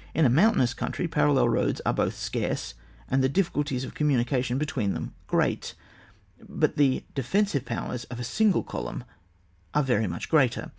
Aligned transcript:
—In 0.14 0.26
a 0.26 0.28
mountainous 0.28 0.74
country 0.74 1.08
parallel 1.08 1.48
roads 1.48 1.80
are 1.86 1.94
both 1.94 2.14
scarce, 2.14 2.74
and 3.08 3.24
the 3.24 3.30
difficulties 3.30 3.82
of 3.82 3.94
communication 3.94 4.58
between 4.58 4.92
them 4.92 5.14
great; 5.26 5.74
but 6.46 6.76
the 6.76 7.04
defensive 7.14 7.64
powers 7.64 8.04
of 8.10 8.20
a 8.20 8.24
single 8.24 8.62
column 8.62 9.04
are 9.72 9.82
very 9.82 10.06
much 10.06 10.28
greater. 10.28 10.70